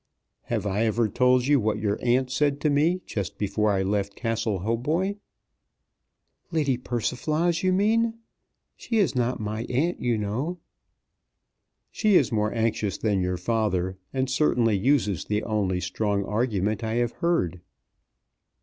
"Have 0.45 0.65
I 0.65 0.85
ever 0.85 1.07
told 1.07 1.45
you 1.45 1.59
what 1.59 1.77
your 1.77 1.99
aunt 2.01 2.31
said 2.31 2.59
to 2.61 2.71
me 2.71 3.01
just 3.05 3.37
before 3.37 3.69
I 3.71 3.83
left 3.83 4.15
Castle 4.15 4.61
Hautboy?" 4.61 5.17
"Lady 6.49 6.75
Persiflage, 6.75 7.63
you 7.63 7.71
mean. 7.71 8.15
She 8.75 8.97
is 8.97 9.13
not 9.13 9.39
my 9.39 9.61
aunt, 9.65 9.99
you 9.99 10.17
know." 10.17 10.57
"She 11.91 12.15
is 12.15 12.31
more 12.31 12.51
anxious 12.51 12.97
than 12.97 13.21
your 13.21 13.37
father, 13.37 13.95
and 14.11 14.27
certainly 14.27 14.75
uses 14.75 15.25
the 15.25 15.43
only 15.43 15.79
strong 15.79 16.25
argument 16.25 16.83
I 16.83 16.95
have 16.95 17.11
heard." 17.11 17.61